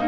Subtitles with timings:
[0.00, 0.06] All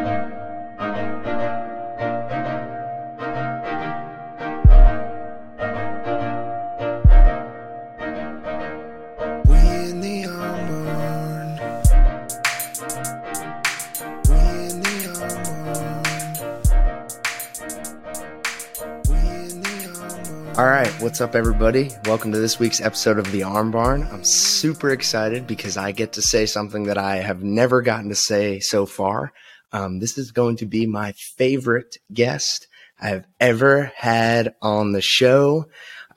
[20.69, 21.91] right, what's up, everybody?
[22.07, 24.09] Welcome to this week's episode of The Arm Barn.
[24.11, 28.15] I'm super excited because I get to say something that I have never gotten to
[28.15, 29.33] say so far.
[29.73, 32.68] Um, this is going to be my favorite guest
[33.00, 35.66] I've ever had on the show.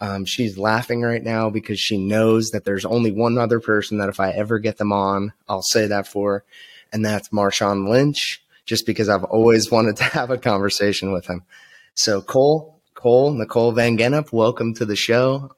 [0.01, 4.09] Um, she's laughing right now because she knows that there's only one other person that
[4.09, 6.43] if I ever get them on, I'll say that for,
[6.91, 11.43] and that's Marshawn Lynch, just because I've always wanted to have a conversation with him.
[11.93, 15.51] So, Cole, Cole, Nikole Van Gennep, welcome to the show.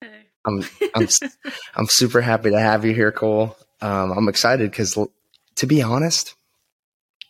[0.00, 0.26] Hey.
[0.46, 0.64] I'm
[0.94, 1.08] I'm
[1.74, 3.56] I'm super happy to have you here, Cole.
[3.80, 4.96] Um, I'm excited because,
[5.56, 6.34] to be honest,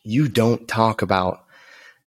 [0.09, 1.45] you don't talk about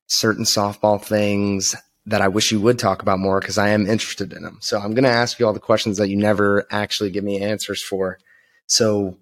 [0.07, 1.75] certain softball things
[2.07, 4.57] that I wish you would talk about more because I am interested in them.
[4.59, 7.39] So I'm going to ask you all the questions that you never actually give me
[7.39, 8.17] answers for.
[8.65, 9.19] So,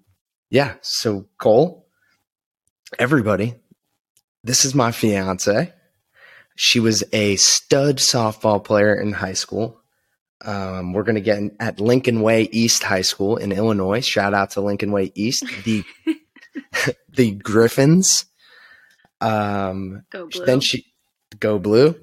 [0.48, 0.76] yeah.
[0.80, 1.86] So Cole,
[2.98, 3.54] everybody,
[4.42, 5.74] this is my fiance.
[6.56, 9.78] She was a stud softball player in high school.
[10.42, 14.00] Um, we're going to get in, at Lincoln Way East High School in Illinois.
[14.00, 15.84] Shout out to Lincoln Way East, the
[17.10, 18.24] the Griffins.
[19.20, 20.46] Um, Go blue.
[20.46, 20.86] then she
[21.38, 21.98] go blue.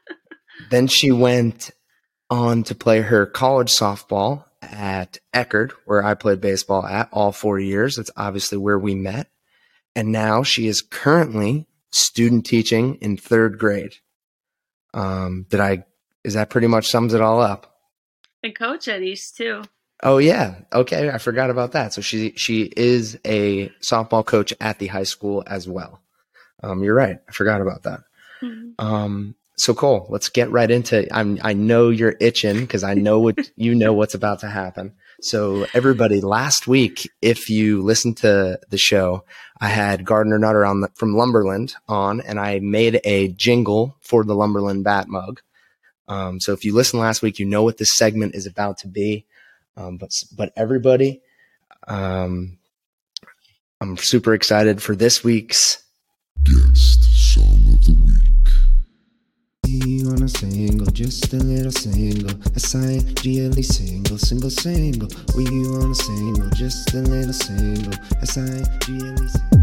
[0.70, 1.70] then she went
[2.28, 7.58] on to play her college softball at Eckerd, where I played baseball at all four
[7.58, 7.96] years.
[7.96, 9.28] That's obviously where we met.
[9.96, 13.94] And now she is currently student teaching in third grade.
[14.94, 15.84] Um, did I,
[16.24, 17.66] is that pretty much sums it all up?
[18.42, 19.62] and coach at East too.
[20.02, 20.54] Oh yeah.
[20.72, 21.10] Okay.
[21.10, 21.92] I forgot about that.
[21.92, 26.00] So she, she is a softball coach at the high school as well.
[26.62, 27.18] Um, you're right.
[27.28, 28.00] I forgot about that.
[28.42, 28.74] Mhm.
[28.78, 31.06] Um, so Cole, let's get right into.
[31.14, 31.38] I'm.
[31.42, 34.94] I know you're itching because I know what you know what's about to happen.
[35.20, 39.24] So everybody, last week, if you listened to the show,
[39.60, 44.24] I had Gardner Nutter on the, from Lumberland on, and I made a jingle for
[44.24, 45.42] the Lumberland Bat Mug.
[46.08, 48.88] Um, so if you listened last week, you know what this segment is about to
[48.88, 49.26] be.
[49.76, 51.20] Um, but but everybody,
[51.86, 52.58] um,
[53.80, 55.82] I'm super excited for this week's
[56.44, 58.48] Guest song of the week.
[59.64, 62.30] We on a single, just a little single.
[62.56, 65.08] S-I-G-L-E single, single, single.
[65.36, 67.94] We on a single, just a little single.
[68.22, 69.59] S-I-G-L-E single.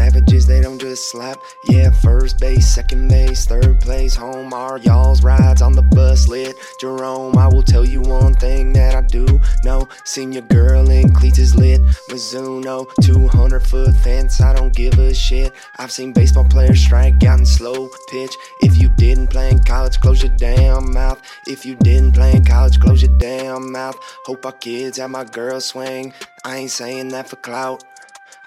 [0.00, 1.42] Savages, they don't just slap.
[1.64, 6.56] Yeah, first base, second base, third place, home are y'all's rides on the bus lit.
[6.80, 9.26] Jerome, I will tell you one thing that I do
[9.62, 9.86] know.
[10.04, 11.82] Seen your girl in cleats is lit.
[12.08, 15.52] Mizuno, 200 foot fence, I don't give a shit.
[15.76, 18.34] I've seen baseball players strike out in slow pitch.
[18.62, 21.20] If you didn't play in college, close your damn mouth.
[21.46, 23.98] If you didn't play in college, close your damn mouth.
[24.24, 26.14] Hope our kids have my girl swing.
[26.42, 27.84] I ain't saying that for clout.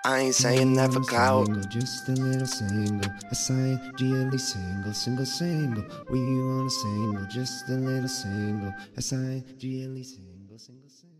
[0.05, 1.45] I ain't saying that for clout.
[1.45, 3.11] Single, just a little single.
[3.31, 5.85] S-I-G-L-E single, single, single.
[6.09, 8.73] We want a single, just a little single.
[8.97, 11.19] S-I-G-L-E single, single, single.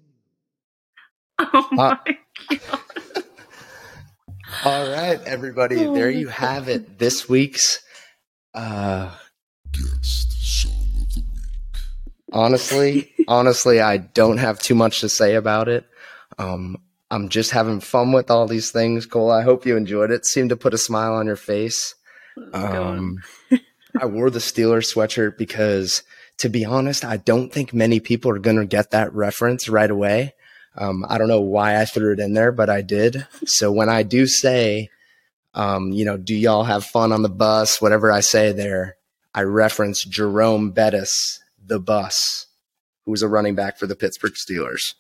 [1.40, 1.98] Oh my
[2.50, 3.24] god!
[4.66, 5.76] All right, everybody.
[5.76, 7.00] There you have it.
[7.00, 7.82] This week's
[8.54, 9.12] uh
[9.72, 11.26] Guest song of the week.
[12.34, 15.86] honestly, honestly, I don't have too much to say about it.
[16.38, 16.78] Um
[17.14, 19.32] I'm just having fun with all these things, Cole.
[19.32, 20.26] I hope you enjoyed it.
[20.26, 21.96] Seemed to put a smile on your face.
[22.54, 23.22] Um
[24.02, 26.04] I wore the Steelers sweatshirt because
[26.40, 29.90] to be honest, I don't think many people are going to get that reference right
[29.90, 30.34] away.
[30.76, 33.28] Um, I don't know why I threw it in there, but I did.
[33.46, 34.90] So when I do say,
[35.54, 37.80] um, you know, do y'all have fun on the bus?
[37.80, 38.98] Whatever I say there,
[39.36, 42.48] I reference Jerome Bettis, the bus,
[43.06, 44.96] who was a running back for the Pittsburgh Steelers.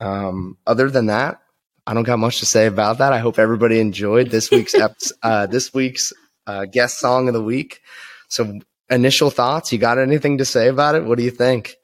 [0.00, 1.40] Um, other than that,
[1.86, 3.12] I don't got much to say about that.
[3.12, 4.74] I hope everybody enjoyed this week's
[5.22, 6.12] uh, this week's
[6.46, 7.80] uh, guest song of the week.
[8.28, 8.60] So,
[8.90, 9.72] initial thoughts?
[9.72, 11.04] You got anything to say about it?
[11.04, 11.76] What do you think?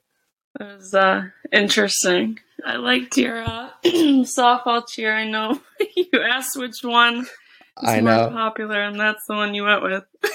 [0.58, 2.38] It was uh, interesting.
[2.64, 5.14] I liked your uh, softball cheer.
[5.14, 5.60] I know
[5.96, 7.28] you asked which one is
[7.82, 8.30] I more know.
[8.30, 10.04] popular, and that's the one you went with.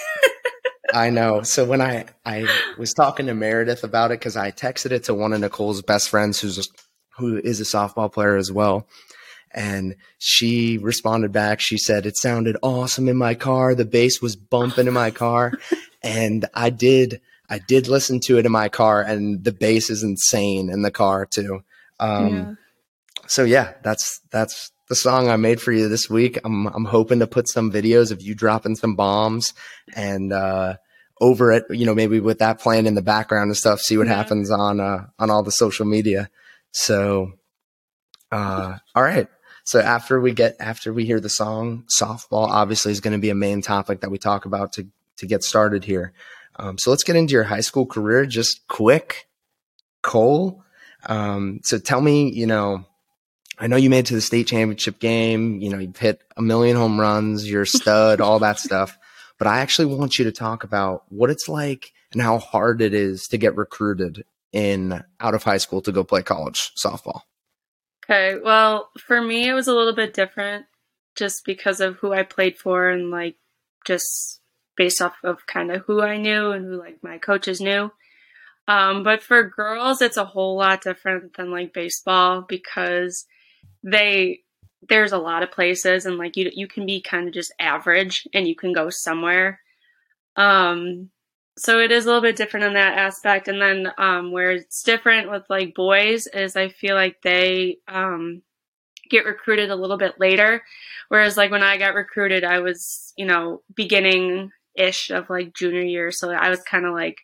[0.93, 1.41] I know.
[1.41, 2.47] So when I I
[2.77, 6.09] was talking to Meredith about it because I texted it to one of Nikole's best
[6.09, 6.63] friends who's a,
[7.17, 8.87] who is a softball player as well,
[9.51, 11.59] and she responded back.
[11.61, 13.75] She said it sounded awesome in my car.
[13.75, 15.53] The bass was bumping in my car,
[16.03, 20.03] and I did I did listen to it in my car, and the bass is
[20.03, 21.63] insane in the car too.
[21.99, 22.53] Um, yeah.
[23.27, 26.39] So yeah, that's that's the song I made for you this week.
[26.43, 29.53] I'm I'm hoping to put some videos of you dropping some bombs
[29.95, 30.75] and uh,
[31.21, 33.79] over it, you know, maybe with that playing in the background and stuff.
[33.79, 34.15] See what yeah.
[34.15, 36.29] happens on uh, on all the social media.
[36.71, 37.33] So,
[38.31, 39.27] uh, all right.
[39.65, 43.31] So after we get after we hear the song, softball obviously is going to be
[43.31, 46.13] a main topic that we talk about to to get started here.
[46.57, 49.27] Um, so let's get into your high school career, just quick.
[50.01, 50.63] Cole,
[51.07, 52.85] um, so tell me, you know,
[53.57, 55.59] I know you made it to the state championship game.
[55.61, 57.49] You know, you've hit a million home runs.
[57.49, 58.97] You're a stud, all that stuff.
[59.37, 62.93] But I actually want you to talk about what it's like and how hard it
[62.93, 67.21] is to get recruited in out of high school to go play college softball.
[68.05, 68.39] Okay.
[68.43, 70.65] Well, for me, it was a little bit different
[71.15, 73.35] just because of who I played for and like
[73.85, 74.41] just
[74.77, 77.91] based off of kind of who I knew and who like my coaches knew.
[78.67, 83.25] Um, but for girls, it's a whole lot different than like baseball because
[83.83, 84.41] they
[84.87, 88.27] there's a lot of places and like you you can be kind of just average
[88.33, 89.59] and you can go somewhere.
[90.35, 91.09] Um,
[91.57, 93.47] so it is a little bit different in that aspect.
[93.47, 98.41] And then um, where it's different with like boys is I feel like they um,
[99.09, 100.63] get recruited a little bit later.
[101.07, 105.83] Whereas like when I got recruited, I was you know beginning ish of like junior
[105.83, 107.17] year, so I was kind of like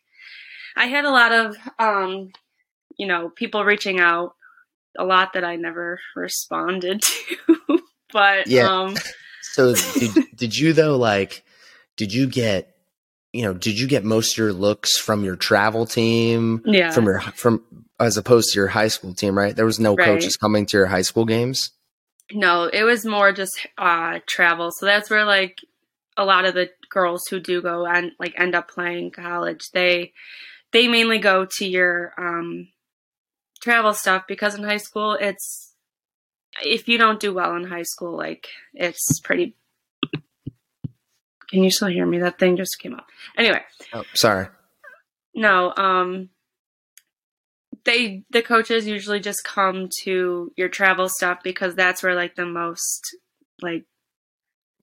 [0.77, 2.31] I had a lot of um,
[2.97, 4.35] you know people reaching out,
[4.97, 7.01] a lot that I never responded
[7.47, 7.79] to.
[8.13, 8.67] but yeah.
[8.67, 8.95] Um,
[9.41, 11.43] so did, did you though like
[11.97, 12.70] did you get
[13.33, 16.61] you know, did you get most of your looks from your travel team?
[16.65, 16.91] Yeah.
[16.91, 17.63] From your from
[17.99, 19.55] as opposed to your high school team, right?
[19.55, 20.05] There was no right.
[20.05, 21.71] coaches coming to your high school games.
[22.33, 24.71] No, it was more just uh travel.
[24.71, 25.59] So that's where like
[26.17, 30.13] a lot of the girls who do go and like end up playing college, they
[30.73, 32.67] they mainly go to your um
[33.61, 35.73] travel stuff because in high school it's
[36.63, 39.55] if you don't do well in high school, like it's pretty
[41.51, 42.19] can you still hear me?
[42.19, 43.05] That thing just came up.
[43.37, 43.61] Anyway.
[43.93, 44.47] Oh, sorry.
[45.35, 46.29] No, um
[47.83, 52.45] they the coaches usually just come to your travel stuff because that's where like the
[52.45, 53.15] most
[53.61, 53.85] like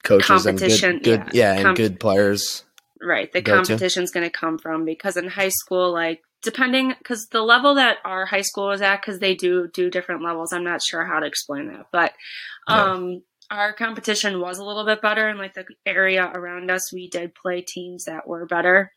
[0.02, 2.64] coaches competition and good, good yeah, yeah, and good players.
[3.00, 3.32] Right.
[3.32, 7.74] The competition's going to come from because in high school like depending because the level
[7.76, 11.04] that our high school is at because they do do different levels i'm not sure
[11.04, 12.12] how to explain that but
[12.68, 17.08] um our competition was a little bit better and like the area around us we
[17.08, 18.92] did play teams that were better.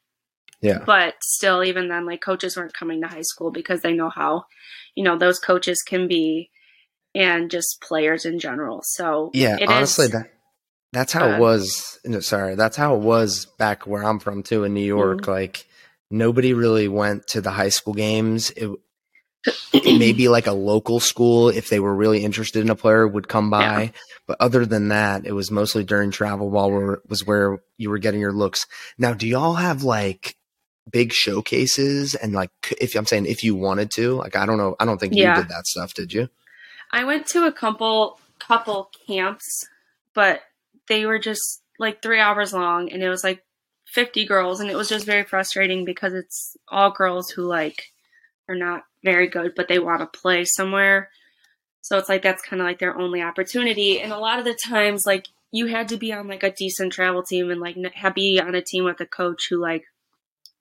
[0.62, 0.84] Yeah.
[0.86, 4.46] But still even then like coaches weren't coming to high school because they know how
[4.96, 6.50] you know those coaches can be
[7.16, 8.82] and just players in general.
[8.84, 10.32] So yeah honestly is, that
[10.92, 14.66] that's how it was no, sorry that's how it was back where i'm from too
[14.66, 15.22] in new york.
[15.22, 15.32] Mm-hmm.
[15.32, 15.66] like
[16.12, 18.52] nobody really went to the high school games.
[18.52, 18.70] It,
[19.74, 23.50] maybe like a local school if they were really interested in a player would come
[23.50, 23.90] by yeah.
[24.28, 27.98] but other than that it was mostly during travel ball where was where you were
[27.98, 28.68] getting your looks
[28.98, 30.36] now do y'all have like
[30.92, 34.76] big showcases and like if i'm saying if you wanted to like i don't know
[34.80, 35.36] i don't think yeah.
[35.36, 36.28] you did that stuff did you
[36.92, 39.68] i went to a couple couple camps
[40.14, 40.42] but
[40.88, 43.44] they were just like three hours long and it was like
[43.88, 47.84] 50 girls and it was just very frustrating because it's all girls who like
[48.48, 51.10] are not very good, but they want to play somewhere.
[51.82, 54.00] So it's like that's kind of like their only opportunity.
[54.00, 56.94] And a lot of the times, like you had to be on like a decent
[56.94, 57.76] travel team and like
[58.16, 59.86] be on a team with a coach who like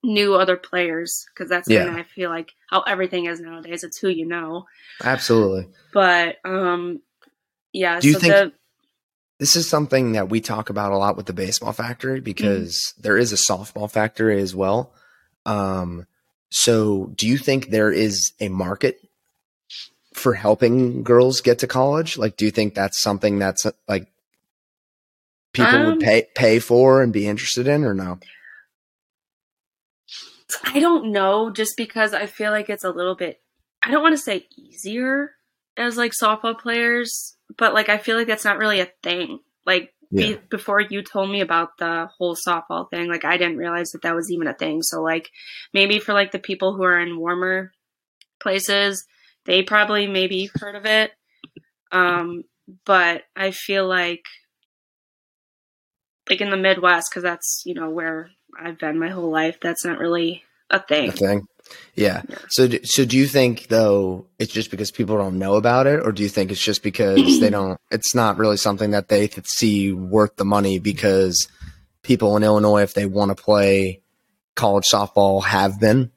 [0.02, 1.84] knew other players because that's yeah.
[1.84, 3.84] kind of I feel like how everything is nowadays.
[3.84, 4.66] It's who you know.
[5.02, 5.68] Absolutely.
[5.92, 7.00] But um,
[7.72, 8.00] yeah.
[8.00, 8.52] Do you so think the,
[9.38, 13.02] this is something that we talk about a lot with the baseball factory because mm-hmm.
[13.02, 14.92] there is a softball factory as well.
[15.46, 16.06] Um,
[16.50, 19.00] so, do you think there is a market
[20.12, 22.18] for helping girls get to college?
[22.18, 24.08] Like, do you think that's something that's like
[25.52, 28.18] people um, would pay pay for and be interested in, or no?
[30.64, 33.40] I don't know, just because I feel like it's a little bit.
[33.82, 35.32] I don't want to say easier
[35.76, 39.38] as like softball players, but like I feel like that's not really a thing.
[39.64, 40.32] Like yeah.
[40.32, 44.02] be, before you told me about the whole softball thing, like I didn't realize that
[44.02, 44.82] that was even a thing.
[44.82, 45.30] So like
[45.72, 47.72] maybe for like the people who are in warmer
[48.40, 49.04] places,
[49.44, 51.12] they probably maybe heard of it.
[51.92, 52.44] Um,
[52.84, 54.24] but I feel like
[56.28, 59.58] like in the Midwest, because that's you know where I've been my whole life.
[59.60, 61.08] That's not really a thing.
[61.08, 61.46] A thing.
[61.94, 62.22] Yeah.
[62.28, 62.38] yeah.
[62.48, 66.12] So, so do you think though it's just because people don't know about it, or
[66.12, 67.78] do you think it's just because they don't?
[67.90, 71.48] It's not really something that they see worth the money because
[72.02, 74.02] people in Illinois, if they want to play
[74.54, 76.10] college softball have been?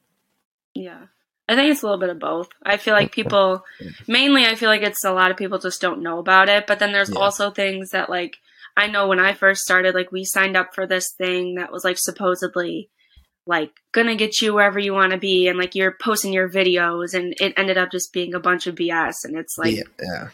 [0.74, 1.06] Yeah.
[1.48, 2.48] I think it's a little bit of both.
[2.62, 3.64] I feel like people,
[4.08, 6.66] mainly, I feel like it's a lot of people just don't know about it.
[6.66, 7.18] But then there's Yeah.
[7.18, 8.36] also things that, like,
[8.76, 11.84] I know when I first started, like, we signed up for this thing that was,
[11.84, 12.88] like, supposedly,
[13.46, 15.48] like, gonna get you wherever you want to be.
[15.48, 18.74] And, like, you're posting your videos, and it ended up just being a bunch of
[18.74, 19.24] BS.
[19.24, 20.28] And it's like, yeah, yeah.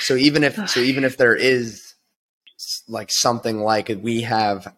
[0.00, 1.94] So even if so even if there is
[2.88, 4.74] like something like we have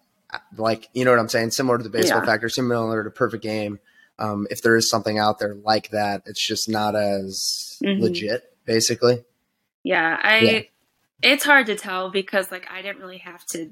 [0.56, 2.26] like you know what I'm saying similar to the baseball Yeah.
[2.26, 3.78] factor similar to perfect game
[4.18, 8.00] um, if there is something out there like that it's just not as Mhm.
[8.00, 9.25] legit basically
[9.85, 10.61] Yeah, I Yeah.
[11.23, 13.70] it's hard to tell because like I didn't really have to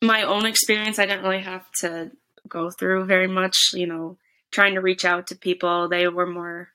[0.00, 2.12] my own experience I didn't really have to
[2.50, 4.18] go through very much, you know,
[4.50, 5.88] trying to reach out to people.
[5.88, 6.68] They were more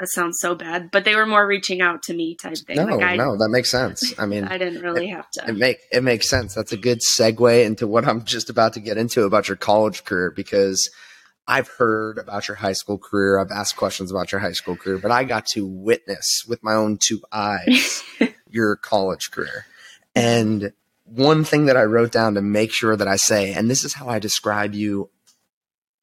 [0.00, 2.76] that sounds so bad, but they were more reaching out to me type thing.
[2.76, 5.48] no like I no that makes sense I mean I didn't really have to.
[5.48, 6.54] it make it makes sense.
[6.54, 10.04] That's a good segue into what I'm just about to get into about your college
[10.04, 10.88] career because
[11.48, 13.38] I've heard about your high school career.
[13.38, 16.74] I've asked questions about your high school career, but I got to witness with my
[16.74, 18.04] own two eyes
[18.50, 19.64] your college career.
[20.14, 20.72] And
[21.10, 23.94] one thing that I wrote down to make sure that I say, and this is
[23.94, 25.10] how I describe you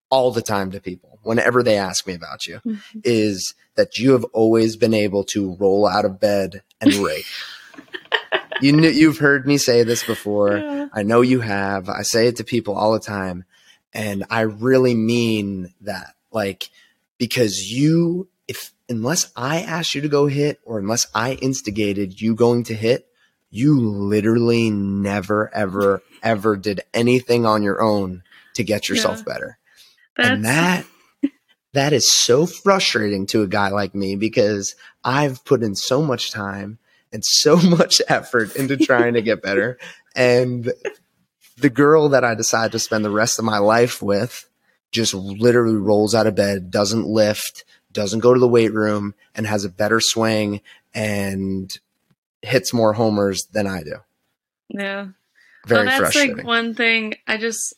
[0.09, 2.79] all the time to people whenever they ask me about you, Mhm.
[3.03, 7.25] is that you have always been able to roll out of bed and rake.
[8.61, 10.57] you knew you've heard me say this before.
[10.57, 10.87] Yeah.
[10.93, 11.89] I know you have.
[11.89, 13.43] I say it to people all the time.
[13.93, 16.13] And I really mean that.
[16.31, 16.69] Like,
[17.17, 22.35] because you, if, unless I asked you to go hit or unless I instigated you
[22.35, 23.07] going to hit,
[23.51, 28.23] you literally never, ever, ever did anything on your own
[28.55, 29.33] to get yourself Yeah.
[29.33, 29.57] better.
[30.17, 30.85] That's, And that,
[31.73, 36.31] that is so frustrating to a guy like me because I've put in so much
[36.31, 36.79] time
[37.13, 39.77] and so much effort into trying to get better.
[40.15, 40.71] And
[41.57, 44.49] the girl that I decide to spend the rest of my life with
[44.91, 49.45] just literally rolls out of bed, doesn't lift, doesn't go to the weight room, and
[49.47, 50.61] has a better swing
[50.93, 51.77] and
[52.45, 53.95] hits more homers than I do.
[54.69, 55.07] yeah.
[55.67, 56.37] Very well, that's frustrating.
[56.37, 57.73] like one thing I just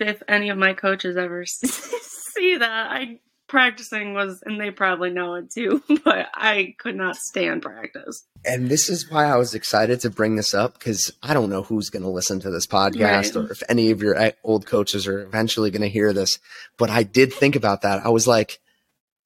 [0.00, 5.34] if any of my coaches ever see that I practicing was and they probably know
[5.34, 8.24] it too, but I could not stand practice.
[8.44, 11.62] and this is why I was excited to bring this up because I don't know
[11.62, 13.36] who's going to listen to this podcast Right.
[13.36, 16.38] or if any of your e- old coaches are eventually going to hear this.
[16.78, 18.04] But I did think about that.
[18.04, 18.60] I was like,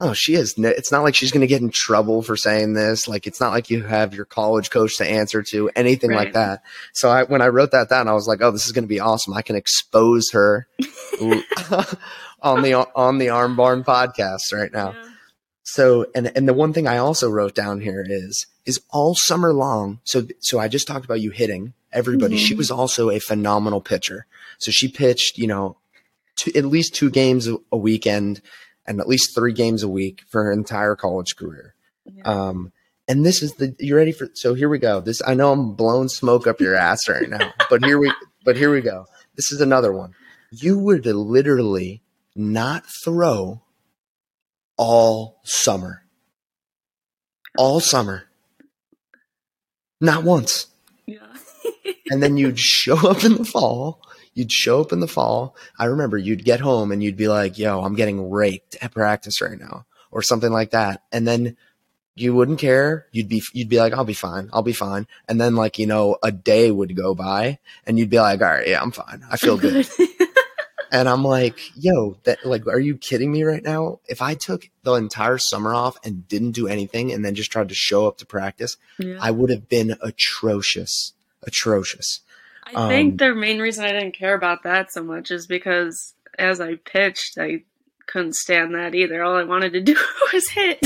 [0.03, 0.55] oh, she is.
[0.59, 3.07] It's not like she's going to get in trouble for saying this.
[3.09, 6.63] Like, it's not like you have your college coach to answer to, anything like that.
[6.93, 8.89] So I, when I wrote that down, I was like, oh, this is going to
[8.89, 9.33] be awesome.
[9.33, 10.67] I can expose her
[12.43, 14.93] on the on the Arm Barn podcast right now.
[14.93, 15.09] Yeah.
[15.65, 19.55] So and and the one thing I also wrote down here is is all summer
[19.55, 20.01] long.
[20.05, 22.37] So so I just talked about you hitting everybody.
[22.37, 22.59] She Mhm.
[22.59, 24.27] was also a phenomenal pitcher.
[24.59, 25.77] So she pitched, you know,
[26.37, 28.43] two, at least two games a weekend
[28.87, 31.75] and at least three games a week for her entire college career.
[32.05, 32.23] Yeah.
[32.25, 32.73] Um,
[33.09, 34.29] and this is the you ready for?
[34.35, 35.01] So here we go.
[35.01, 38.13] This I know I'm blowing smoke up your ass right now, but here we
[38.45, 39.07] but here we go.
[39.37, 40.15] This is another one.
[40.51, 42.03] You would literally
[42.37, 43.63] not throw
[44.77, 46.05] all summer,
[47.59, 48.25] all summer,
[50.01, 50.67] not once,
[51.07, 51.19] yeah.
[52.11, 54.01] and then you'd show up in the fall.
[54.35, 55.57] You'd show up in the fall.
[55.79, 59.41] I remember you'd get home and you'd be like, "Yo, I'm getting raped at practice
[59.41, 61.57] right now," or something like that, and then
[62.15, 63.07] you wouldn't care.
[63.13, 64.51] You'd be you'd be like, I'll be fine.
[64.53, 65.07] I'll be fine.
[65.29, 68.49] And then like, you know, a day would go by and you'd be like, all
[68.49, 69.23] right, yeah, I'm fine.
[69.31, 69.89] I feel good.
[70.93, 74.01] and I'm like, yo, that like are you kidding me right now?
[74.07, 77.71] If I took the entire summer off and didn't do anything and then just tried
[77.71, 79.17] to show up to practice, yeah.
[79.21, 81.15] I would have been atrocious.
[81.45, 82.21] Atrocious.
[82.65, 86.15] I think Um, the main reason I didn't care about that so much is because
[86.39, 87.65] as I pitched, I
[88.07, 89.23] couldn't stand that either.
[89.23, 89.97] All I wanted to do
[90.33, 90.79] was hit.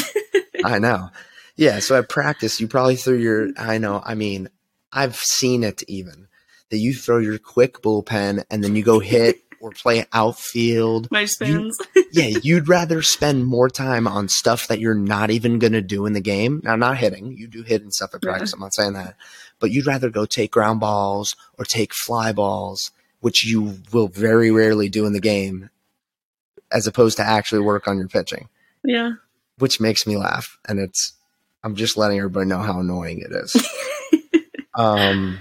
[0.64, 1.10] I know.
[1.56, 4.48] Yeah, so at practice you probably threw your I know, I mean,
[4.92, 6.28] I've seen it even.
[6.70, 11.24] That you throw your quick bullpen and then you go hit or play outfield My
[11.24, 11.78] spins.
[12.12, 16.06] yeah, you'd rather spend more time on stuff that you're not even going to do
[16.06, 16.60] in the game.
[16.64, 17.32] Now, not hitting.
[17.36, 18.30] You do hit and stuff at Yeah.
[18.30, 18.52] practice.
[18.52, 19.16] I'm not saying that.
[19.58, 24.50] But you'd rather go take ground balls or take fly balls, which you will very
[24.50, 25.70] rarely do in the game,
[26.70, 28.48] as opposed to actually work on your pitching,
[28.84, 29.12] yeah.
[29.58, 30.58] which makes me laugh.
[30.68, 31.14] And it's,
[31.62, 33.56] I'm just letting everybody know how annoying it is.
[34.74, 35.38] um,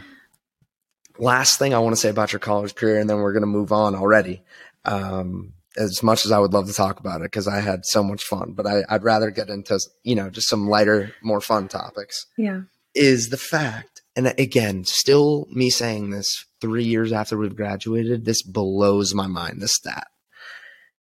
[1.17, 3.48] last thing I want to say about your college career, and then we're going to
[3.48, 4.41] move on already.
[4.86, 8.03] Um, as much as I would love to talk about it because I had so
[8.03, 11.67] much fun, but I, I'd rather get into you know just some lighter, more fun
[11.67, 12.27] topics.
[12.38, 12.62] Yeah.
[12.93, 18.41] Is the fact, and again, still me saying this three years after we've graduated, this
[18.41, 19.62] blows my mind.
[19.62, 20.07] This stat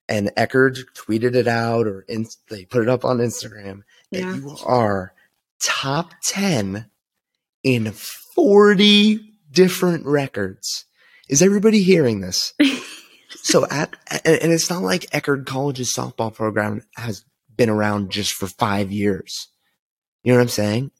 [0.07, 4.35] and Eckerd tweeted it out or in, they put it up on Instagram that Yeah.
[4.35, 5.13] you are
[5.59, 6.85] top 10
[7.63, 10.85] in 40 different records.
[11.29, 12.53] Is everybody hearing this?
[13.29, 17.23] so at and it's not like Eckerd College's softball program has
[17.55, 19.47] been around just for 5 years.
[20.23, 20.91] You know what I'm saying?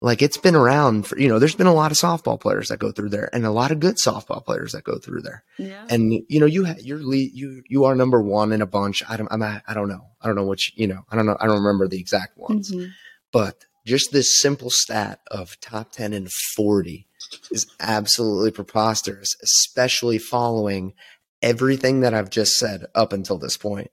[0.00, 2.78] Like it's been around for, you know, there's been a lot of softball players that
[2.78, 5.84] go through there and a lot of good softball players that go through there Yeah.
[5.90, 9.02] and you know you ha- you're lead, you you are number one in a bunch.
[9.08, 11.26] I don't I'm not, I don't know I don't know which you know I don't
[11.26, 12.90] know I don't remember the exact ones, Mhm.
[13.32, 17.08] but just this simple stat of top ten and forty
[17.50, 20.94] is absolutely preposterous, especially following
[21.42, 23.90] everything that I've just said up until this point.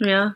[0.00, 0.30] Yeah.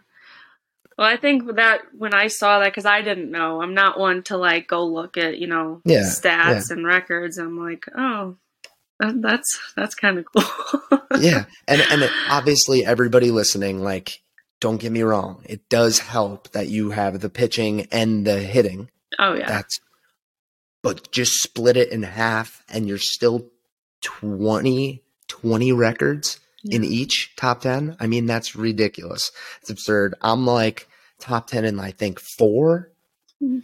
[1.03, 4.23] Well, I think that when I saw that, because I didn't know, I'm not one
[4.25, 7.39] to like go look at you know Yeah, stats and records.
[7.39, 8.37] I'm like, oh,
[9.01, 11.01] that, that's that's kind of cool.
[11.19, 14.23] yeah, and and it, obviously everybody listening, like,
[14.61, 18.89] don't get me wrong, it does help that you have the pitching and the hitting.
[19.19, 19.49] oh yeah.
[19.49, 19.81] That's
[20.85, 23.51] but just split it in half and you're still
[24.03, 27.97] 20 20 records in each top 10.
[27.99, 29.33] I mean that's ridiculous.
[29.63, 30.15] It's absurd.
[30.23, 30.89] I'm like
[31.23, 32.91] top 10 in I think 4
[33.43, 33.63] Mhm.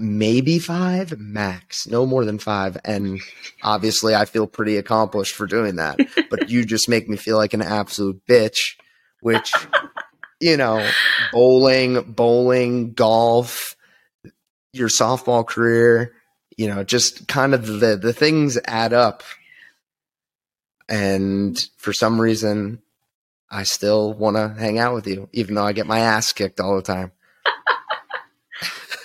[0.00, 1.86] maybe 5 max.
[1.86, 3.20] No more than 5 and
[3.62, 5.98] obviously I feel pretty accomplished for doing that.
[6.30, 8.76] But you just make me feel like an absolute bitch
[9.20, 9.52] which
[10.40, 10.88] you know,
[11.32, 13.76] bowling, bowling, golf,
[14.72, 16.14] your softball career,
[16.56, 19.22] you know, just kind of the the things add up.
[20.88, 22.80] And for some reason,
[23.50, 26.60] I still want to hang out with you, even though I get my ass kicked
[26.60, 27.12] all the time.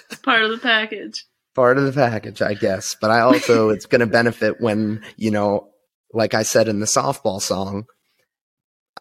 [0.09, 1.25] It's part of the package.
[1.55, 2.95] Part of the package, I guess.
[2.99, 5.69] But I also, it's going to benefit when, you know,
[6.13, 7.85] like I said in the softball song,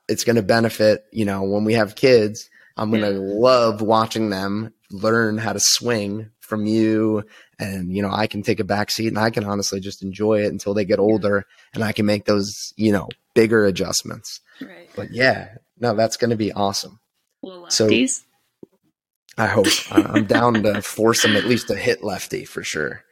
[0.09, 2.49] it's going to benefit, you know, when we have kids.
[2.77, 3.19] I'm going to Yeah.
[3.41, 7.25] love watching them learn how to swing from you.
[7.59, 10.43] And, you know, I can take a back seat and I can honestly just enjoy
[10.43, 14.41] it until they get older and I can make those, you know, bigger adjustments.
[14.61, 14.89] Right.
[14.97, 17.01] But yeah, no, that's going to be awesome.
[17.69, 18.23] So- lefties.
[19.37, 23.03] I hope I'm down to force him at least to hit lefty for sure.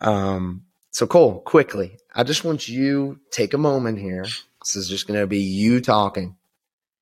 [0.00, 4.24] Um, so Cole, quickly, I just want you take a moment here.
[4.24, 6.36] This is just going to be you talking.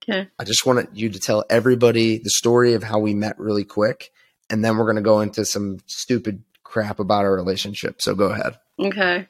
[0.03, 0.29] Okay.
[0.39, 4.11] I just want you to tell everybody the story of how we met really quick,
[4.51, 8.01] and then we're going to go into some stupid crap about our relationship.
[8.03, 8.59] So go ahead.
[8.79, 9.27] Okay.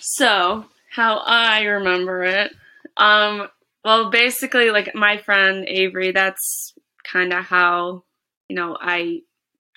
[0.00, 2.52] So, how I remember it.
[2.96, 3.48] Um
[3.84, 6.72] well, basically like my friend Avery, that's
[7.10, 8.04] kind of how,
[8.48, 9.22] you know, I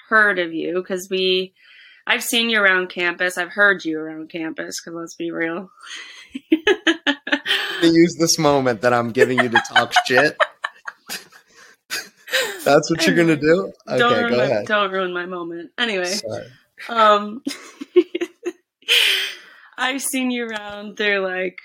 [0.08, 1.54] heard of you cuz we
[2.06, 3.38] I've seen you around campus.
[3.38, 5.70] I've heard you around campus cuz let's be real.
[7.82, 10.38] To use this moment that I'm giving you to talk shit.
[12.64, 13.72] That's what you're going to do?
[13.88, 14.66] Okay, don't, ruin go my, ahead.
[14.68, 15.72] don't ruin my moment.
[15.78, 16.48] Anyway, Sorry.
[16.90, 17.42] Um
[19.78, 20.98] I've seen you around.
[20.98, 21.58] Through like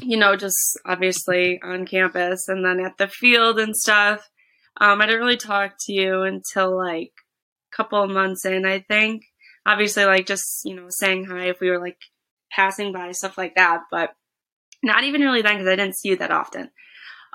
[0.00, 4.28] you know just obviously on campus and then at the field and stuff.
[4.80, 7.12] Um I didn't really talk to you until like
[7.72, 9.24] a couple of months in I think.
[9.66, 11.98] Obviously like just you know saying hi if we were like
[12.50, 14.10] passing by stuff like that but
[14.82, 16.70] not even really then because I didn't see you that often.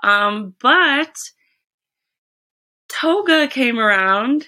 [0.04, 1.16] Um but
[2.90, 4.46] Toga came around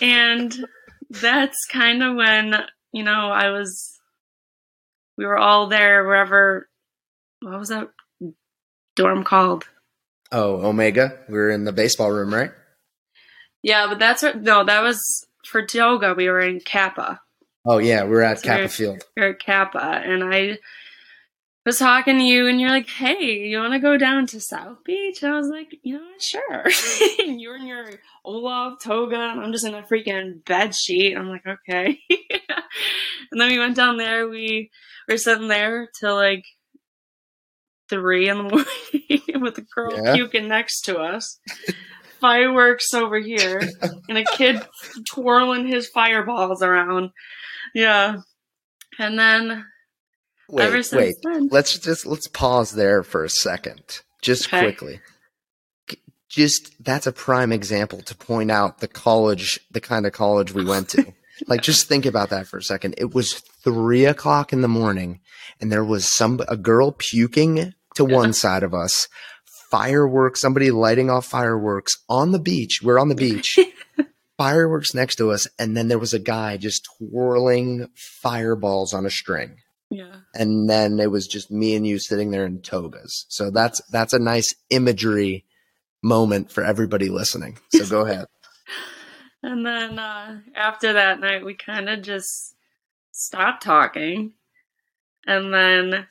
[0.00, 0.66] and
[1.10, 2.54] that's kind of when
[2.92, 3.92] you know I was.
[5.18, 6.68] We were all there wherever.
[7.40, 7.88] What was that
[8.96, 9.68] dorm called?
[10.32, 11.18] Oh, Omega.
[11.28, 12.50] We were in the baseball room, right?
[13.62, 14.42] Yeah, but that's what.
[14.42, 15.00] No, that was
[15.48, 16.14] for Toga.
[16.14, 17.20] We were in Kappa.
[17.66, 18.58] Oh yeah, we were at Sorry.
[18.58, 19.04] Kappa Field.
[19.16, 20.58] We were at Kappa, and I
[21.66, 24.82] was talking to you, and you're like, "Hey, you want to go down to South
[24.84, 26.06] Beach?" And I was like, "You know?
[26.18, 26.64] Sure."
[27.26, 27.86] and you're in your
[28.24, 31.14] Olaf toga, and I'm just in a freaking bed sheet.
[31.16, 31.98] I'm like, "Okay."
[33.30, 34.28] and then we went down there.
[34.28, 34.70] We
[35.08, 36.44] were sitting there till like
[37.88, 38.42] three in the
[39.28, 40.14] morning with a girl Yeah.
[40.14, 41.38] puking next to us.
[42.20, 43.60] Fireworks over here,
[44.08, 44.60] and a kid
[45.12, 47.10] twirling his fireballs around.
[47.74, 48.16] Yeah.
[48.98, 49.66] And then
[50.48, 51.14] Wait, since wait.
[51.22, 51.48] then.
[51.50, 54.60] Let's just let's pause there for a second, just Okay.
[54.60, 55.00] quickly.
[56.28, 60.64] Just that's a prime example to point out the college, the kind of college we
[60.64, 61.12] went to.
[61.46, 62.94] like, just think about that for a second.
[62.98, 65.20] It was three o'clock in the morning,
[65.60, 69.08] and there was some a girl puking to one side of us.
[69.70, 72.80] Fireworks, somebody lighting off fireworks on the beach.
[72.82, 73.58] We're on the beach.
[74.36, 79.10] fireworks next to us, and then there was a guy just twirling fireballs on a
[79.10, 79.56] string
[79.88, 80.16] Yeah.
[80.34, 83.24] and then it was just me and you sitting there in togas.
[83.28, 85.44] So that's that's a nice imagery
[86.02, 87.58] moment for everybody listening.
[87.70, 88.26] So go ahead.
[89.42, 92.54] and then uh, after that night, we kind of just
[93.12, 94.32] stopped talking.
[95.26, 96.06] And then,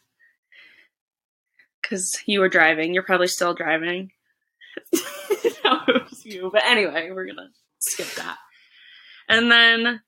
[1.82, 4.12] because you were driving, you're probably still driving.
[4.94, 6.50] no, it was you.
[6.52, 8.38] But anyway, we're going to skip that.
[9.30, 10.02] And then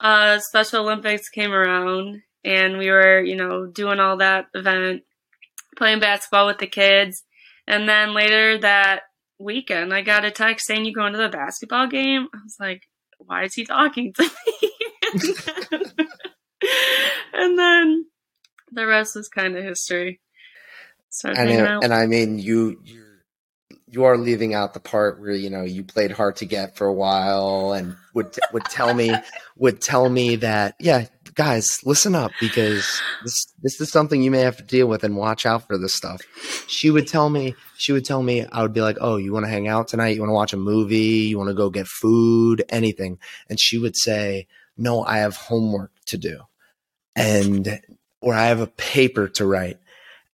[0.00, 5.02] uh, Special Olympics came around, and we were, you know, doing all that event,
[5.76, 7.22] playing basketball with the kids.
[7.66, 9.02] And then later that
[9.38, 12.28] weekend, I got a text saying you going to the basketball game.
[12.34, 12.82] I was like,
[13.18, 14.70] why is he talking to me?
[17.32, 18.06] and then
[18.72, 20.20] the rest was kind of history.
[21.24, 21.50] and,
[21.84, 23.04] and I mean, you you
[23.90, 26.86] you are leaving out the part where you know you played hard to get for
[26.86, 29.12] a while and would would tell me
[29.56, 34.40] would tell me that yeah guys listen up because this this is something you may
[34.40, 36.20] have to deal with and watch out for this stuff.
[36.68, 39.44] She would tell me she would tell me i would be like oh you want
[39.44, 40.14] to hang out tonight?
[40.14, 41.28] You want to watch a movie?
[41.28, 42.64] You want to go get food?
[42.68, 43.18] Anything.
[43.48, 46.40] And she would say no i have homework to do
[47.14, 47.80] and
[48.20, 49.78] or i have a paper to write.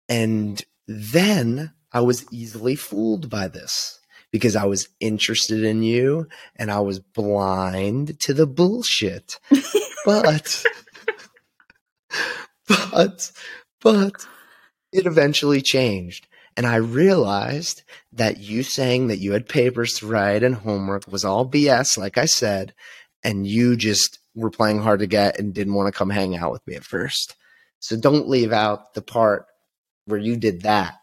[0.08, 4.00] And then I was easily fooled by this
[4.32, 6.26] because I was interested in you
[6.56, 9.38] and I was blind to the bullshit.
[10.06, 10.64] but,
[12.68, 13.32] but,
[13.80, 14.26] but
[14.92, 16.26] it eventually changed.
[16.56, 21.24] And I realized that you saying that you had papers to write and homework was
[21.24, 22.74] all BS, like I said,
[23.24, 26.52] and you just were playing hard to get and didn't want to come hang out
[26.52, 27.36] with me at first.
[27.78, 29.46] So don't leave out the part
[30.04, 30.98] where you did that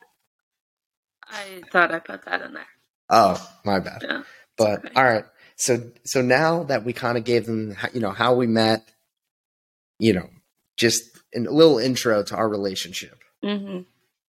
[1.30, 2.66] I thought I put that in there.
[3.10, 4.04] Oh, my bad.
[4.04, 4.24] Yeah,
[4.58, 4.90] but okay.
[4.96, 5.26] all right.
[5.56, 8.88] So so now that we kind of gave them, you know, how we met,
[10.00, 10.30] you know,
[10.80, 11.04] just
[11.36, 13.20] a little intro to our relationship.
[13.44, 13.82] Mm-hmm.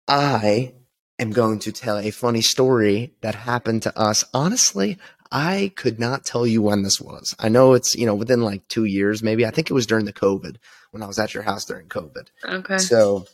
[0.07, 0.73] I
[1.19, 4.23] am going to tell a funny story that happened to us.
[4.33, 4.97] Honestly,
[5.31, 7.35] I could not tell you when this was.
[7.39, 9.45] I know it's, you know, within like two years, maybe.
[9.45, 10.57] I think it was during the COVID
[10.91, 12.27] when I was at your house during COVID.
[12.45, 12.77] Okay.
[12.77, 13.25] So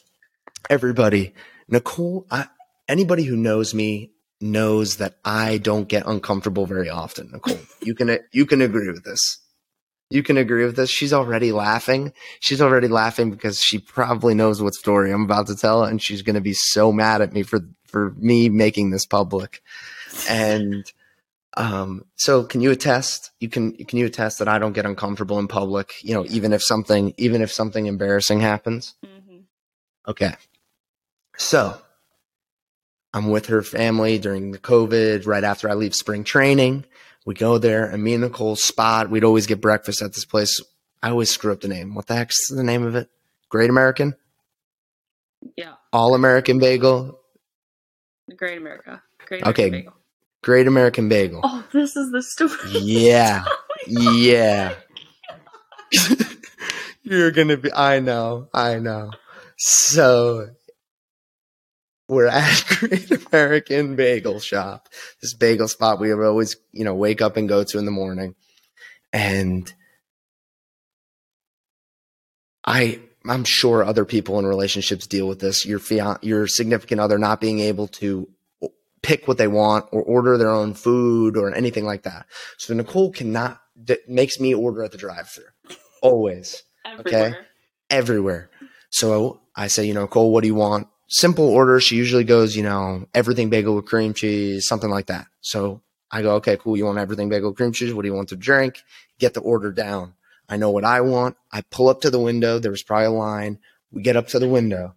[0.69, 1.34] everybody,
[1.69, 2.47] Nikole, I,
[2.88, 7.67] anybody who knows me knows that I don't get uncomfortable very often, Nikole.
[7.84, 9.39] You can you can agree with this.
[10.12, 10.89] You can agree with this.
[10.89, 12.13] She's already laughing.
[12.39, 16.21] She's already laughing because she probably knows what story I'm about to tell, and she's
[16.21, 19.62] going to be so mad at me for for me making this public.
[20.30, 20.91] And
[21.58, 23.32] um, so, can you attest?
[23.39, 25.93] You can can you attest that I don't get uncomfortable in public?
[26.04, 28.95] You know, even if something even if something embarrassing happens.
[29.06, 29.39] Mm-hmm.
[30.08, 30.34] Okay.
[31.38, 31.78] So
[33.13, 36.86] I'm with her family during the COVID, right after I leave spring training.
[37.26, 39.10] We go there and me and Nikole spot.
[39.10, 40.60] We'd always get breakfast at this place.
[41.04, 41.94] I always screw up the name.
[41.94, 43.10] What the heck's the name of it?
[43.50, 44.16] Great American?
[45.58, 45.74] Yeah.
[45.92, 47.20] All American Bagel?
[48.36, 49.02] Great America.
[49.28, 49.70] Great American okay.
[49.70, 49.94] Bagel.
[50.44, 51.42] Great American Bagel.
[51.44, 52.80] Oh, this is the story.
[52.80, 53.44] Yeah.
[53.98, 54.74] oh yeah.
[57.04, 59.12] You're going to be, I know, I know.
[59.58, 60.48] So
[62.12, 64.89] we're at Great American Bagel Shop,
[65.21, 67.91] this bagel spot we would always, you know, wake up and go to in the
[67.91, 68.36] morning.
[69.13, 69.74] And
[72.65, 75.65] I, I'm sure other people in relationships deal with this.
[75.65, 78.28] Your fian- your significant other not being able to
[79.02, 82.26] pick what they want or order their own food or anything like that.
[82.58, 86.62] So Nikole cannot, that makes me order at the drive through always.
[86.86, 87.30] Everywhere.
[87.30, 87.38] Okay.
[87.89, 88.50] Everywhere.
[88.89, 90.88] So I say, you know, Cole, what do you want?
[91.12, 91.80] Simple order.
[91.80, 95.28] She usually goes, you know, everything bagel with cream cheese, something like that.
[95.41, 96.78] So I go, okay, cool.
[96.78, 97.93] You want everything bagel with cream cheese?
[97.93, 98.82] What do you want to drink?
[99.19, 100.15] Get the order down.
[100.50, 101.38] I know what I want.
[101.52, 102.58] I pull up to the window.
[102.58, 103.60] There was probably a line.
[103.91, 104.95] We get up to the window.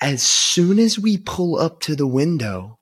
[0.00, 2.78] As soon as we pull up to the window,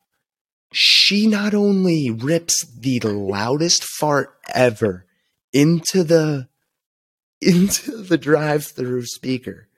[0.72, 5.06] she not only rips the loudest fart ever
[5.52, 6.48] into the
[7.40, 9.68] into the drive-through speaker.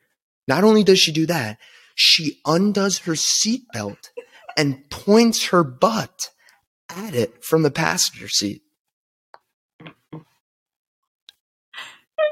[0.46, 1.58] Not only does she do that,
[1.98, 4.10] she undoes her seatbelt
[4.56, 6.30] and points her butt
[6.88, 8.62] at it from the passenger seat.
[9.82, 9.82] Are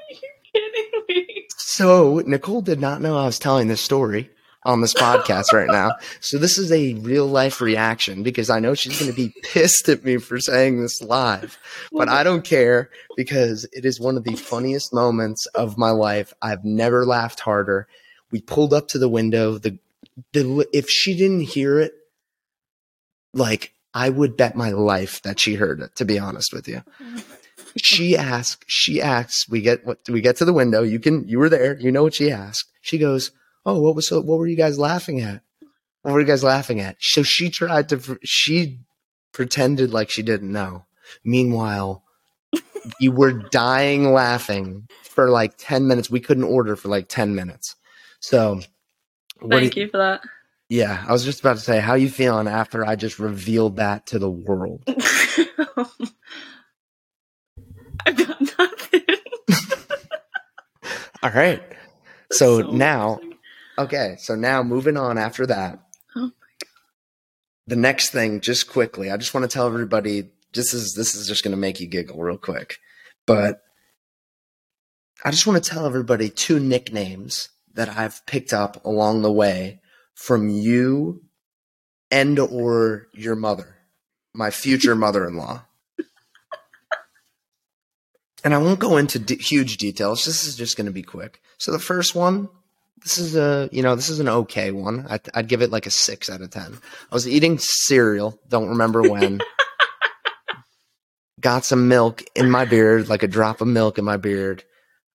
[0.09, 0.19] you
[0.55, 1.47] kidding me?
[1.59, 4.31] So Nikole did not know I was telling this story
[4.65, 5.97] on this podcast right now.
[6.21, 9.89] So this is a real life reaction because I know she's going to be pissed
[9.89, 11.59] at me for saying this live,
[11.91, 16.33] but I don't care because it is one of the funniest moments of my life.
[16.41, 17.89] I've never laughed harder.
[18.31, 19.59] We pulled up to the window.
[19.59, 19.79] The,
[20.33, 21.93] the, if she didn't hear it,
[23.33, 26.83] like I would bet my life that she heard it, to be honest with you.
[27.77, 30.83] she asked, she asks, we get what we get to the window.
[30.83, 31.79] You can, you were there.
[31.79, 32.71] You know what she asked.
[32.81, 33.31] She goes,
[33.65, 35.43] Oh, what was so, what were you guys laughing at?
[36.03, 36.97] What were you guys laughing at?
[37.01, 38.81] So she tried to, she
[39.33, 40.87] pretended like she didn't know.
[41.25, 42.05] Meanwhile,
[43.01, 46.09] you were dying laughing for like 10 minutes.
[46.09, 47.75] We couldn't order for like 10 minutes.
[48.27, 48.61] So,
[49.49, 50.21] Thank do- you for that.
[50.69, 54.09] Yeah, I was just about to say, how you feeling after I just revealed that
[54.09, 54.83] to the world?
[58.05, 59.03] I've got nothing.
[61.23, 61.63] All right.
[62.33, 63.21] So, So now,
[63.79, 65.79] okay, so now moving on after that.
[66.17, 66.31] Oh my
[67.69, 71.29] The next thing, just quickly, I just want to tell everybody this is this is
[71.29, 72.79] just going to make you giggle real quick.
[73.25, 73.63] But
[75.25, 79.81] I just want to tell everybody two nicknames that I've picked up along the way
[80.15, 81.23] from you
[82.11, 83.77] and or your mother,
[84.35, 85.63] my future mother-in-law.
[88.45, 90.25] And I won't go into d- huge details.
[90.25, 91.43] This is just going to be quick.
[91.59, 92.49] So the first one,
[93.03, 95.05] this is a, you know, this is an okay one.
[95.11, 96.79] I'd, I'd give it like a six out of 10.
[97.11, 98.39] I was eating cereal.
[98.49, 99.41] Don't remember when.
[101.41, 104.63] Got some milk in my beard, like a drop of milk in my beard.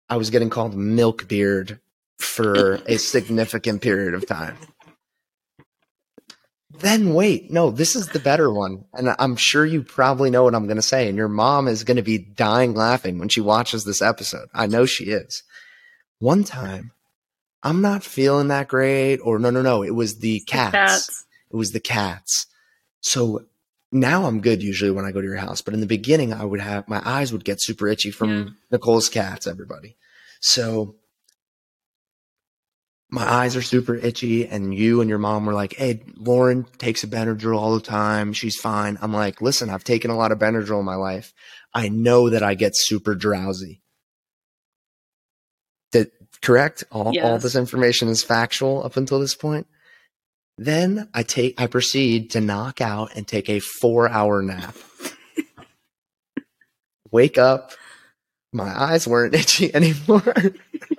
[0.07, 1.81] I was getting called milk beard
[2.17, 4.57] for a significant period of time.
[6.79, 8.85] Then wait, no, this is the better one.
[8.93, 11.07] And I'm sure you probably know what I'm going to say.
[11.07, 14.47] And your mom is going to be dying laughing when she watches this episode.
[14.53, 15.43] I know she is.
[16.19, 16.91] One time,
[17.63, 20.71] I'm not feeling that great, or no, no, no, it was the cats.
[20.71, 21.25] Cats.
[21.51, 22.45] It was the cats.
[23.01, 23.45] So
[23.91, 26.43] now I'm good usually when I go to your house, but in the beginning I
[26.43, 28.49] would have my eyes would get super itchy from Yeah.
[28.71, 29.95] Nikole's cats, everybody.
[30.41, 30.95] So
[33.09, 37.03] my eyes are super itchy and you and your mom were like, Hey, Lauren takes
[37.03, 38.33] a Benadryl all the time.
[38.33, 38.97] She's fine.
[39.01, 41.33] I'm like, listen, I've taken a lot of Benadryl in my life.
[41.73, 43.81] I know that I get super drowsy.
[45.93, 46.83] That correct?
[46.91, 49.67] All, all this information is factual up until this point.
[50.57, 54.75] Then I take, I proceed to knock out and take a four hour nap.
[57.11, 57.71] Wake up.
[58.51, 60.33] My eyes weren't itchy anymore.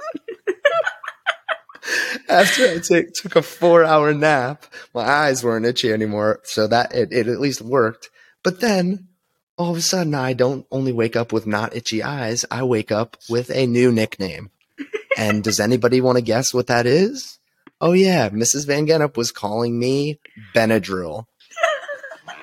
[2.29, 6.41] After I take, took a four hour nap, my eyes weren't itchy anymore.
[6.45, 8.11] So that it, it at least worked.
[8.43, 9.09] But then
[9.57, 12.93] all of a sudden, I don't only wake up with not itchy eyes, I wake
[12.93, 14.51] up with a new nickname.
[15.17, 17.41] And does anybody want to guess what that is?
[17.81, 18.67] Oh, yeah, Mrs.
[18.67, 20.21] Van Gennep was calling me
[20.55, 21.27] Benadryl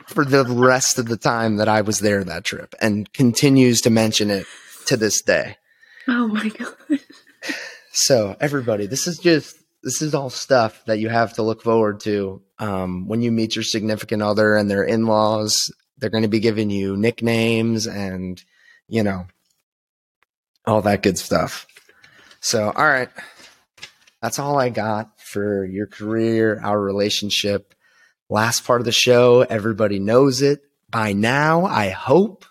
[0.07, 3.89] for the rest of the time that I was there that trip and continues to
[3.89, 4.45] mention it
[4.87, 5.57] to this day.
[6.07, 6.99] Oh my god.
[7.97, 12.01] So, everybody, this is just this is all stuff that you have to look forward
[12.01, 15.71] to um, when you meet your significant other and their in-laws.
[15.97, 18.43] They're going to be giving you nicknames and
[18.89, 19.27] you know
[20.65, 21.67] all that good stuff.
[22.41, 23.07] So, all right,
[24.21, 27.73] that's all I got for your career, our relationship.
[28.29, 31.63] Last part of the show, everybody knows it by now.
[31.63, 32.43] I hope.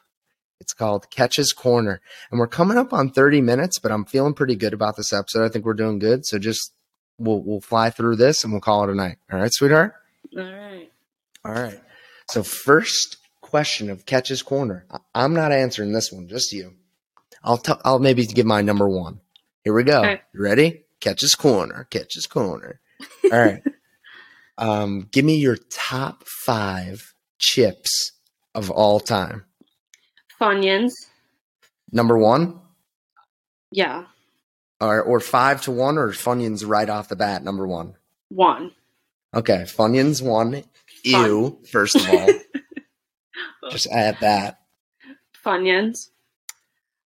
[0.65, 2.01] It's called Catches Corner.
[2.31, 5.45] And we're coming up on 30 minutes, but I'm feeling pretty good about this episode.
[5.45, 6.25] I think we're doing good.
[6.25, 6.73] So just
[7.19, 9.19] we'll we'll fly through this and we'll call it a night.
[9.31, 9.93] All right, sweetheart?
[10.35, 10.91] All right.
[11.45, 11.79] All right.
[12.31, 14.87] So first question of Catches Corner.
[15.15, 16.73] I'm not answering this one, just you.
[17.43, 19.21] I'll tell I'll maybe give my number one.
[19.65, 20.03] Here we go.
[20.03, 20.85] You ready?
[21.01, 21.87] Catches Corner.
[21.91, 22.81] Catches Corner.
[23.25, 23.63] All right.
[24.57, 28.13] um, give me your top five chips
[28.55, 29.45] of all time.
[30.45, 30.93] Funyuns.
[31.93, 32.61] Number one,
[33.71, 34.05] Yeah.
[34.81, 37.95] or or five to one, or Funyuns right off the bat, number one.
[38.29, 38.73] One.
[39.35, 40.65] Okay, Funyuns one.
[41.05, 42.29] Ew, first of all.
[43.71, 44.59] Just add that.
[45.45, 46.11] Funyuns.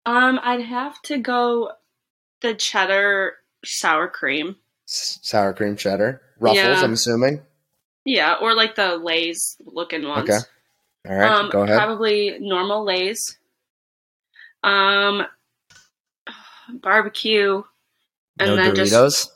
[0.05, 1.73] Um, I'd have to go
[2.43, 4.57] the cheddar sour cream.
[4.89, 6.23] S- sour cream cheddar.
[6.39, 6.81] Ruffles, Yeah.
[6.83, 7.43] I'm assuming.
[8.05, 10.31] Yeah, or like the Lay's looking ones.
[10.31, 10.39] Okay.
[11.09, 11.77] All right, um, go ahead.
[11.79, 13.39] Probably normal Lay's.
[14.65, 15.23] Um,
[16.83, 17.63] barbecue,
[18.41, 18.91] and no then Doritos.
[18.91, 19.33] just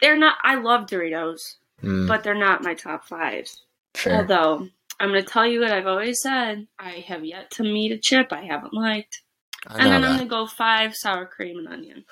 [0.00, 0.36] they're not.
[0.44, 1.40] I love Doritos,
[1.82, 3.48] Mm, but they're not my top five.
[3.94, 4.16] fair.
[4.16, 4.68] Although
[5.00, 7.98] I'm going to tell you what I've always said: I have yet to meet a
[7.98, 9.22] chip I haven't liked,
[9.66, 12.04] I and then I'm going to go five sour cream and onion.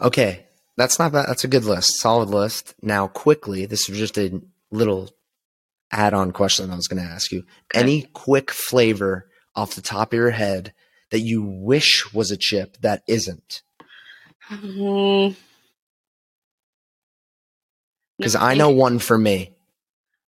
[0.00, 1.26] Okay, that's not bad.
[1.28, 1.98] That's a good list.
[2.00, 2.74] Solid list.
[2.82, 5.10] Now, quickly, this is just a little
[5.92, 7.40] add-on question I was going to ask you.
[7.40, 7.80] Okay.
[7.80, 10.72] Any quick flavor off the top of your head
[11.10, 13.62] that you wish was a chip that isn't?
[18.18, 19.54] Because No, I know one for me.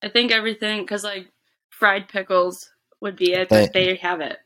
[0.00, 1.26] I think everything because like
[1.70, 2.70] fried pickles
[3.00, 4.38] would be it, but they have it.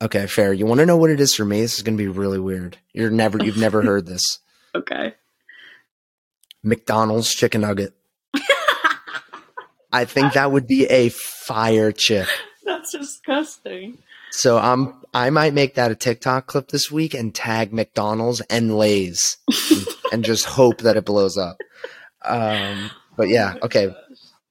[0.00, 0.52] Okay, fair.
[0.52, 1.60] You want to know what it is for me?
[1.60, 2.78] This is going to be really weird.
[2.92, 4.38] You're never, you've never heard this.
[4.74, 5.14] Okay.
[6.62, 7.94] McDonald's chicken nugget.
[9.92, 12.28] I think that would be a fire chip.
[12.64, 13.98] That's disgusting.
[14.30, 18.76] So I'm I might make that a TikTok clip this week and tag McDonald's and
[18.76, 19.38] Lay's
[20.12, 21.56] and, just hope that it blows up.
[22.24, 23.94] Um, but yeah, okay.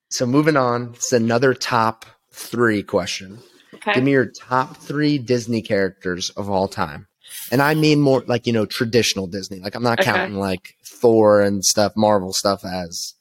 [0.09, 3.39] So moving on, it's another top three question.
[3.75, 3.93] Okay.
[3.93, 7.07] Give me your top three Disney characters of all time.
[7.51, 9.59] And I mean more like, you know, traditional Disney.
[9.59, 10.11] Like I'm not Okay.
[10.11, 13.13] counting like Thor and stuff, Marvel stuff as,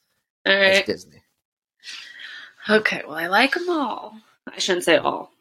[0.46, 0.84] All as.
[0.86, 1.22] Disney.
[2.68, 3.02] Okay.
[3.06, 4.16] Well, I like them all.
[4.52, 5.32] I shouldn't say all.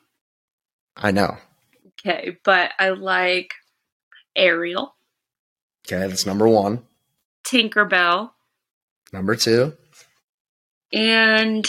[0.97, 1.37] I know.
[2.05, 3.51] Okay, but I like
[4.35, 4.95] Ariel,
[5.87, 6.83] Okay, that's number one.
[7.47, 8.31] Tinkerbell,
[9.13, 9.73] Number two.
[10.93, 11.65] and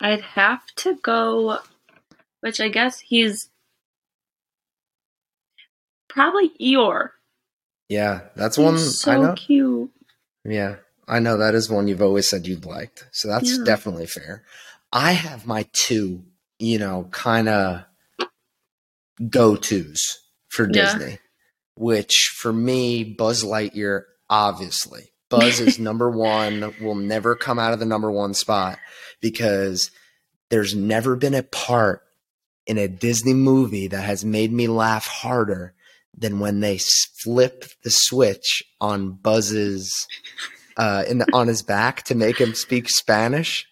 [0.00, 1.58] I'd have to go,
[2.40, 3.48] which I guess he's
[6.08, 7.10] probably Eeyore.
[7.88, 9.34] Yeah, that's one He's I so know.
[9.34, 9.90] cute.
[10.44, 10.76] Yeah,
[11.08, 13.06] I know that is one you've always said you'd liked.
[13.12, 13.64] So that's Yeah.
[13.64, 14.44] definitely fair.
[14.92, 16.24] I have my two,
[16.58, 17.84] you know, kind of
[19.28, 20.96] go tos for Yeah.
[20.96, 21.18] Disney,
[21.76, 25.12] which for me, Buzz Lightyear, obviously.
[25.28, 28.78] Buzz is number one, will never come out of the number one spot
[29.20, 29.90] because
[30.48, 32.02] there's never been a part
[32.66, 35.74] in a Disney movie that has made me laugh harder
[36.16, 36.78] than when they
[37.22, 40.06] flip the switch on Buzz's
[40.76, 43.66] uh in the, on his back to make him speak Spanish.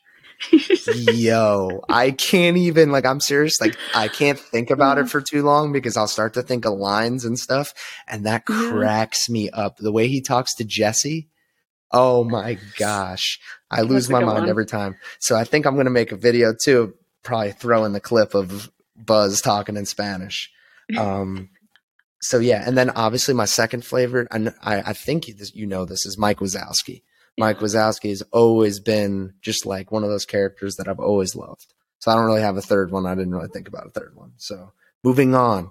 [0.87, 5.43] Yo, I can't even like I'm serious like I can't think about it for too
[5.43, 7.75] long because I'll start to think of lines and stuff
[8.07, 8.69] and that Yeah.
[8.71, 9.77] cracks me up.
[9.79, 11.29] The way he talks to Jesse.
[11.91, 13.41] Oh my gosh.
[13.71, 14.49] I That's lose my mind one.
[14.49, 14.97] every time.
[15.19, 18.35] So I think I'm going to make a video too, probably throw in the clip
[18.35, 20.51] of Buzz talking in Spanish.
[20.97, 21.51] Um
[22.21, 25.67] so yeah, and then obviously my second favorite, I, kn- I, I think you, you
[25.67, 27.03] know this is Mike Wazowski.
[27.39, 31.73] Mike Wazowski has always been just like one of those characters that I've always loved.
[32.01, 33.07] So I don't really have a third one.
[33.07, 34.33] I didn't really think about a third one.
[34.39, 34.73] So
[35.05, 35.71] moving on,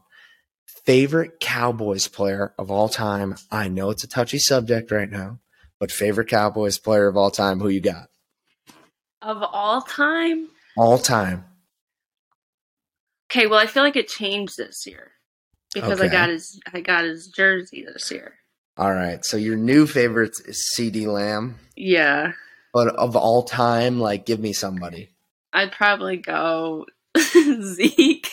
[0.85, 3.35] favorite Cowboys player of all time.
[3.51, 5.39] I know it's a touchy subject right now,
[5.79, 7.59] but favorite Cowboys player of all time.
[7.59, 8.07] Who you got?
[9.21, 10.47] Of all time?
[10.77, 11.43] All time.
[13.29, 15.11] Okay, well, I feel like it changed this year
[15.73, 18.35] because I got his I got his jersey this year.
[18.77, 19.23] All right.
[19.25, 22.33] So your new favorite is CeeDee Lamb, Yeah,
[22.73, 25.09] but of all time, like give me somebody.
[25.53, 26.85] I'd probably go
[27.17, 28.27] Zeke.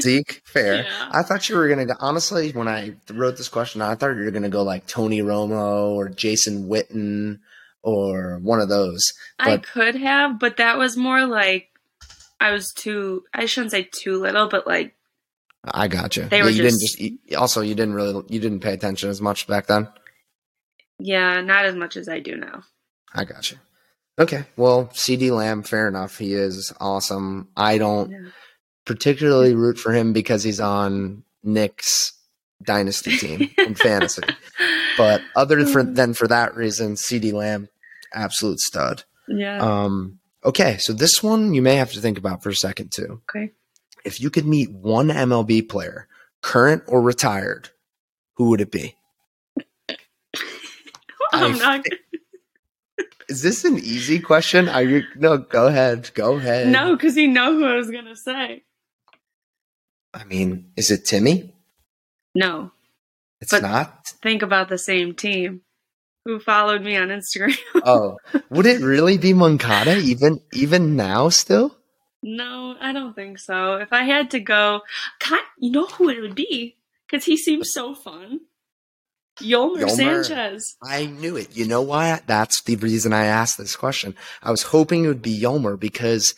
[0.00, 0.84] Zeke, fair.
[0.84, 1.08] Yeah.
[1.10, 1.94] I thought you were gonna go.
[1.98, 5.90] Honestly, when I wrote this question, I thought you were gonna go like Tony Romo
[5.90, 7.40] or Jason Witten
[7.82, 9.00] or one of those.
[9.38, 11.68] I could have, but that was more like
[12.38, 13.24] I was too.
[13.34, 14.94] I shouldn't say too little, but like
[15.64, 16.24] I got you.
[16.24, 17.36] They yeah, were you just- didn't just.
[17.36, 18.24] Also, you didn't really.
[18.28, 19.88] You didn't pay attention as much back then.
[20.98, 22.62] yeah, not as much as I do now.
[23.14, 23.58] I got you.
[24.18, 24.44] Okay.
[24.56, 26.18] Well, CeeDee Lamb, fair enough.
[26.18, 27.48] He is awesome.
[27.56, 28.18] I don't Yeah.
[28.84, 32.12] particularly root for him because he's on Nick's
[32.62, 34.22] dynasty team in fantasy.
[34.98, 37.68] But other for, than for that reason, CeeDee Lamb,
[38.12, 39.04] absolute stud.
[39.26, 39.58] Yeah.
[39.58, 43.22] Um, okay, so this one you may have to think about for a second too.
[43.34, 43.52] okay.
[44.04, 46.08] If you could meet one MLB player,
[46.42, 47.70] current or retired,
[48.36, 48.96] who would it be?
[51.32, 51.84] I'm I not.
[53.28, 54.68] Is this an easy question?
[54.68, 55.38] Are you no?
[55.38, 56.10] Go ahead.
[56.14, 56.66] Go ahead.
[56.68, 58.64] No, because you know who I was gonna say.
[60.12, 61.54] I mean, is it Timmy?
[62.34, 62.72] No.
[63.40, 64.08] It's But- not.
[64.22, 65.60] Think about the same team
[66.24, 67.56] who followed me on Instagram.
[67.84, 68.18] Oh,
[68.50, 71.76] would it really be Moncada even even now still?
[72.22, 73.76] No, I don't think so.
[73.76, 74.82] If I had to go,
[75.26, 76.76] God, you know who it would be?
[77.06, 78.40] Because he seems so fun.
[79.38, 80.24] Yolmer, Yolmer.
[80.24, 80.76] Sanchez.
[80.82, 81.56] I knew it.
[81.56, 82.20] You know why?
[82.26, 84.14] That's the reason I asked this question.
[84.42, 86.34] I was hoping it would be Yolmer because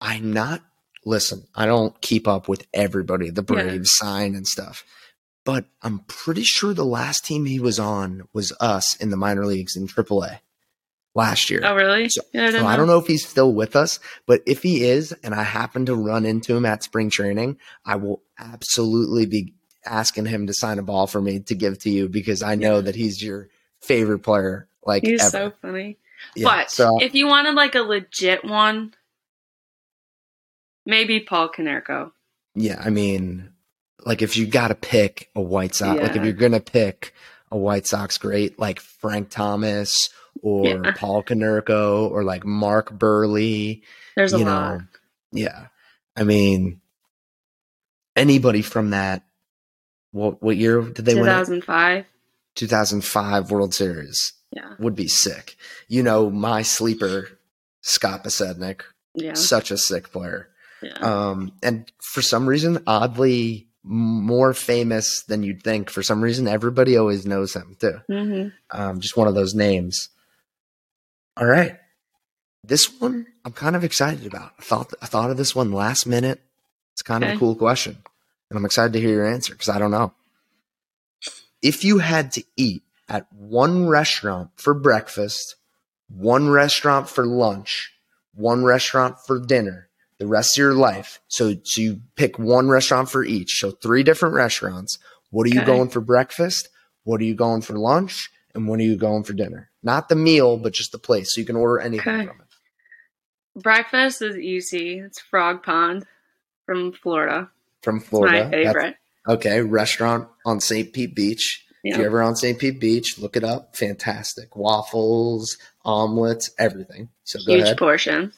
[0.00, 0.62] I'm not.
[1.04, 3.62] Listen, I don't keep up with everybody, the Yeah.
[3.62, 4.84] Braves sign and stuff.
[5.44, 9.44] But I'm pretty sure the last team he was on was us in the minor
[9.46, 10.38] leagues in AAA
[11.14, 11.60] last year.
[11.64, 12.08] Oh, really?
[12.08, 12.76] So- yeah, I So don't I know.
[12.78, 15.94] don't know if he's still with us, but if he is, and I happen to
[15.94, 19.54] run into him at spring training, I will absolutely be
[19.84, 22.76] asking him to sign a ball for me to give to you because I know
[22.76, 22.80] Yeah.
[22.82, 23.48] that he's your
[23.80, 25.30] favorite player, like He's ever.
[25.30, 25.98] so funny.
[26.36, 28.94] Yeah, but so if you wanted like a legit one,
[30.86, 32.12] maybe Paul Konerko.
[32.54, 33.50] yeah, I mean,
[34.04, 37.12] like if you got to pick a White Sox, like if you're gonna pick
[37.50, 40.10] a White Sox great, like Frank Thomas
[40.42, 40.92] or Yeah.
[40.96, 43.80] Paul Konerko or like Mark Buehrle,
[44.16, 44.78] There's a you lot.
[44.78, 44.80] know,
[45.32, 45.66] yeah.
[46.14, 46.80] I mean,
[48.16, 49.22] anybody from that.
[50.10, 51.24] What what year did they win?
[51.24, 52.04] 2005.
[52.54, 54.74] 2005 World Series Yeah.
[54.78, 55.56] would be sick.
[55.88, 57.28] You know, my sleeper,
[57.80, 58.82] Scott Podsednik,
[59.14, 59.32] Yeah.
[59.34, 60.48] such a sick player.
[60.82, 60.98] Yeah.
[61.00, 65.88] Um, and for some reason, oddly more famous than you'd think.
[65.88, 67.98] For some reason, everybody always knows him too.
[68.08, 70.10] hmm Um, just one of those names.
[71.36, 71.78] All right.
[72.64, 74.52] This one I'm kind of excited about.
[74.58, 76.40] I thought I thought of this one last minute.
[76.92, 77.98] It's kind of a cool question.
[78.50, 80.12] And I'm excited to hear your answer because I don't know.
[81.62, 85.56] If you had to eat at one restaurant for breakfast,
[86.08, 87.92] one restaurant for lunch,
[88.34, 91.20] one restaurant for dinner, the rest of your life.
[91.28, 93.58] So so you pick one restaurant for each.
[93.58, 94.98] So three different restaurants.
[95.30, 95.66] What are you Okay.
[95.66, 96.68] going for breakfast?
[97.04, 98.30] What are you going for lunch?
[98.54, 99.70] And when are you going for dinner?
[99.82, 101.34] Not the meal, but just the place.
[101.34, 102.26] So you can order anything Okay.
[102.26, 103.62] from it.
[103.62, 104.98] Breakfast is easy.
[104.98, 106.06] It's Frog Pond
[106.66, 107.50] from Florida.
[107.82, 108.44] From It's Florida.
[108.44, 108.96] my That's- favorite.
[109.28, 109.60] okay.
[109.62, 110.92] Restaurant on St.
[110.92, 111.66] Pete Beach.
[111.84, 112.58] If you're ever on St.
[112.58, 113.74] Pete Beach, look it up.
[113.76, 114.54] Fantastic.
[114.54, 117.08] Waffles, omelets, everything.
[117.24, 117.76] So go Huge ahead.
[117.78, 118.20] portion.
[118.22, 118.32] Huge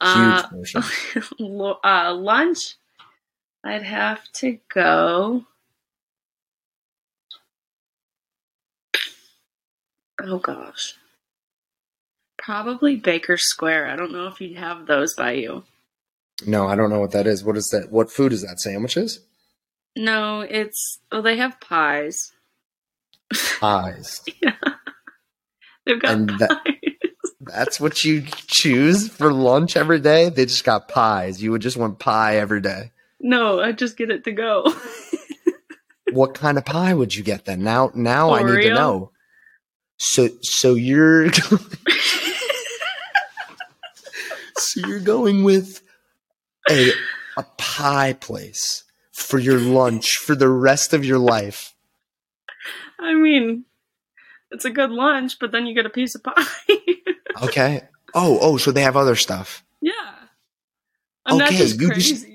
[0.00, 0.82] Uh, portion.
[1.40, 2.76] Lu- uh, lunch,
[3.64, 5.44] I'd have to go.
[10.22, 10.94] Oh gosh.
[12.36, 13.86] Probably Bakers Square.
[13.88, 15.64] I don't know if you have those by you.
[16.46, 17.42] No, I don't know what that is.
[17.44, 17.90] What is that?
[17.90, 18.60] What food is that?
[18.60, 19.20] Sandwiches?
[19.96, 22.32] No, it's well they have pies.
[23.60, 24.22] Pies.
[24.42, 24.52] yeah,
[25.84, 26.74] They've got And that- pies.
[27.40, 30.28] That's what you choose for lunch every day?
[30.28, 31.42] They just got pies.
[31.42, 32.90] You would just want pie every day.
[33.20, 34.64] No, I just get it to go.
[36.12, 37.62] What kind of pie would you get then?
[37.62, 39.10] Now now I need to know.
[39.98, 41.58] So so you're so
[44.86, 45.82] you're going with
[46.70, 46.90] a
[47.36, 51.74] a pie place for your lunch for the rest of your life.
[52.98, 53.64] I mean,
[54.50, 56.44] it's a good lunch, but then you get a piece of pie.
[57.40, 57.82] Okay.
[58.14, 59.62] Oh, oh, so they have other stuff.
[59.80, 59.92] yeah.
[61.24, 62.26] That's Okay, you just-.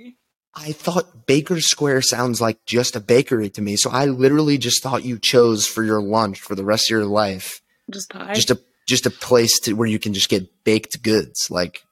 [0.56, 3.76] I thought Bakers Square sounds like just a bakery to me.
[3.76, 7.06] So I literally just thought you chose for your lunch for the rest of your
[7.06, 7.62] life.
[7.89, 8.34] Just pie.
[8.34, 11.84] Just a just a place to where you can just get baked goods like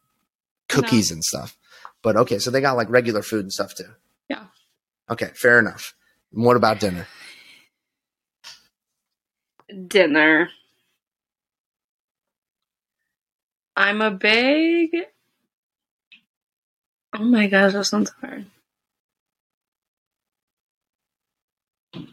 [0.69, 1.57] cookies and stuff.
[2.01, 3.89] But okay, so they got like regular food and stuff too.
[4.29, 4.45] Yeah.
[5.09, 5.93] Okay, fair enough.
[6.33, 7.07] And what about dinner?
[9.87, 10.49] dinner.
[13.75, 14.91] I'm a big.
[17.13, 18.45] Oh my gosh, that sounds hard.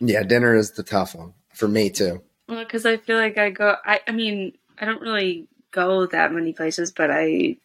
[0.01, 2.23] Yeah, dinner is the tough one for me too.
[2.49, 3.77] Well, because I feel like I go.
[3.85, 7.57] I, I mean, I don't really go that many places, but I.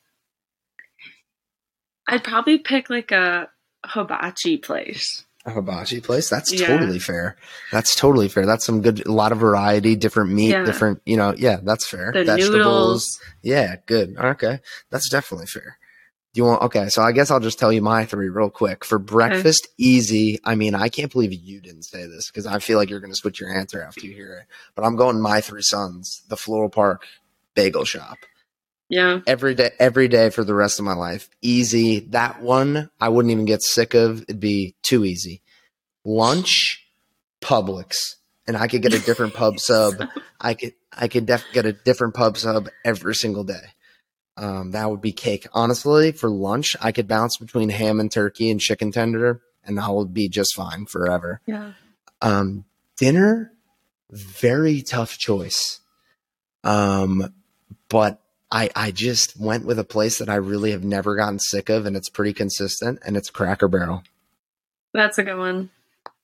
[2.08, 3.50] I'd probably pick like a
[3.86, 5.26] hibachi place.
[5.46, 6.30] A hibachi place.
[6.30, 6.68] That's Yeah.
[6.68, 7.38] totally fair.
[7.72, 8.46] That's totally fair.
[8.46, 9.06] That's some good.
[9.08, 10.66] A lot of variety, different meat, Yeah.
[10.66, 11.02] different.
[11.06, 12.12] You know, yeah, that's fair.
[12.14, 13.20] The noodles.
[13.42, 14.16] Yeah, good.
[14.18, 14.60] Okay,
[14.90, 15.78] that's definitely fair.
[16.34, 16.64] Do you want?
[16.64, 18.84] Okay, so I guess I'll just tell you my three real quick.
[18.84, 20.40] For breakfast, easy.
[20.44, 23.12] I mean, I can't believe you didn't say this because I feel like you're going
[23.14, 24.48] to switch your answer after you hear it.
[24.76, 27.06] But I'm going my three sons, the Floral Park
[27.56, 28.18] Bagel Shop
[28.90, 29.20] Yeah.
[29.28, 33.32] every day every day for the rest of my life easy that one i wouldn't
[33.32, 35.42] even get sick of it'd be too easy
[36.04, 36.86] lunch
[37.42, 38.16] publix
[38.48, 39.96] and i could get a different pub sub
[40.42, 43.62] i could i could def- get a different pub sub every single day
[44.38, 48.50] um, that would be cake honestly for lunch i could bounce between ham and turkey
[48.50, 51.74] and chicken tender and i would be just fine forever Yeah.
[52.22, 52.66] um,
[52.98, 53.52] dinner,
[54.12, 55.80] very tough choice.
[56.64, 57.34] Um,
[57.90, 58.20] but
[58.52, 61.86] I I just went with a place that I really have never gotten sick of,
[61.86, 64.04] and it's pretty consistent, and it's Cracker Barrel.
[64.94, 65.70] That's a good one.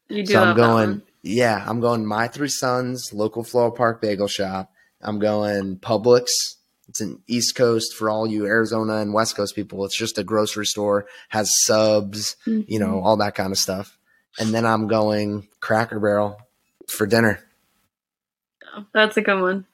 [0.08, 1.02] You do So I'm going, one.
[1.24, 2.06] yeah, I'm going.
[2.06, 4.72] My Three Sons, local Floral Park Bagel Shop.
[5.02, 6.28] I'm going Publix.
[6.90, 9.86] It's an East Coast for all you Arizona and West Coast people.
[9.86, 12.78] It's just a grocery store, has subs, you Mm-hmm.
[12.80, 13.98] know, all that kind of stuff.
[14.40, 16.42] And then I'm going Cracker Barrel
[16.88, 17.40] for dinner.
[18.76, 18.88] Mhm.
[18.94, 19.66] That's a good one.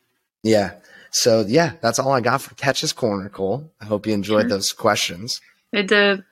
[0.43, 0.73] Yeah.
[1.11, 3.71] So yeah, that's all I got for Catch's Corner, Cole.
[3.81, 4.49] I hope you enjoyed Sure.
[4.49, 5.39] those questions.
[5.73, 6.23] I did.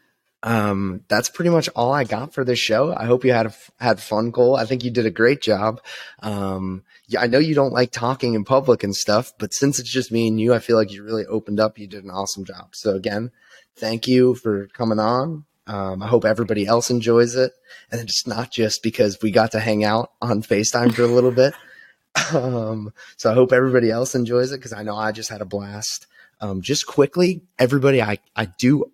[0.43, 2.93] Um, that's pretty much all I got for this show.
[2.93, 4.57] I hope you had a, had fun, Cole.
[4.57, 5.81] I think you did a great job.
[6.19, 9.89] Um, yeah, I know you don't like talking in public and stuff, but since it's
[9.89, 11.79] just me and you, I feel like you really opened up.
[11.79, 12.75] You did an awesome job.
[12.75, 13.31] So again,
[13.77, 15.45] thank you for coming on.
[15.65, 17.53] Um, I hope everybody else enjoys it,
[17.89, 21.31] and it's not just because we got to hang out on Facetime for a little
[21.31, 21.53] bit.
[22.31, 25.45] Um, so I hope everybody else enjoys it because I know I just had a
[25.45, 26.05] blast.
[26.41, 28.91] Um, just quickly, everybody, I I do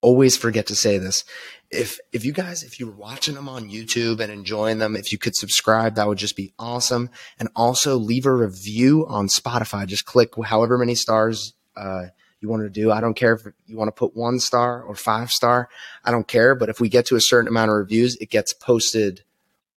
[0.00, 1.24] always forget to say this.
[1.70, 5.18] If if you guys if you're watching them on YouTube and enjoying them, if you
[5.18, 7.10] could subscribe, that would just be awesome.
[7.38, 9.86] And also leave a review on Spotify.
[9.86, 12.06] Just click however many stars uh,
[12.40, 12.90] you want to do.
[12.90, 15.68] I don't care if you want to put one star or five star.
[16.04, 16.54] I don't care.
[16.54, 19.22] But if we get to a certain amount of reviews, it gets posted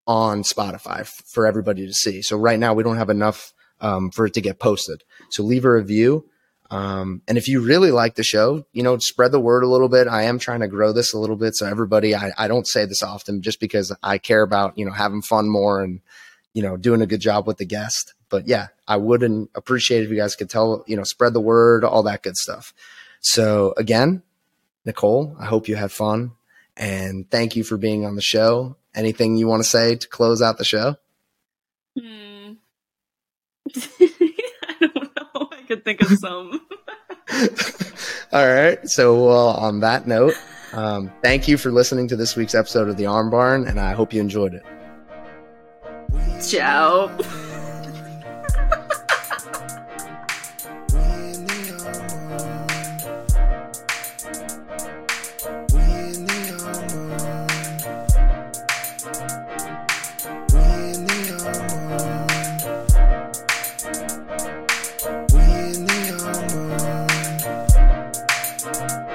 [0.06, 2.22] on Spotify f- for everybody to see.
[2.22, 5.02] So right now we don't have enough um, for it to get posted.
[5.30, 6.26] So leave a review.
[6.72, 9.90] Um, and if you really like the show, you know, spread the word a little
[9.90, 10.08] bit.
[10.08, 11.54] I am trying to grow this a little bit.
[11.54, 14.90] So everybody, I, I don't say this often just because I care about, you know,
[14.90, 16.00] having fun more and,
[16.54, 18.14] you know, doing a good job with the guest.
[18.30, 21.84] But yeah, I wouldn't appreciate if you guys could tell, you know, spread the word,
[21.84, 22.72] all that good stuff.
[23.20, 24.22] So again,
[24.86, 26.32] Nikole, I hope you have fun
[26.74, 28.76] and thank you for being on the show.
[28.94, 30.96] Anything you want to say to close out the show?
[32.00, 32.52] Hmm.
[33.76, 35.48] I don't know.
[35.52, 36.60] I could think of some.
[38.32, 38.88] All right.
[38.88, 40.34] So, well, on that note,
[40.72, 43.92] um, thank you for listening to this week's episode of The Arm Barn, and I
[43.92, 44.64] hope you enjoyed it.
[46.42, 47.08] Ciao.